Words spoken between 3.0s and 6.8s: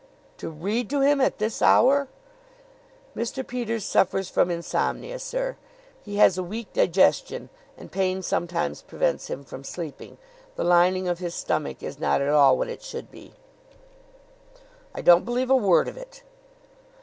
"Mr. Peters suffers from insomnia, sir. He has a weak